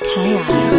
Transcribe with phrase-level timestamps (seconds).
[0.00, 0.69] 开呀。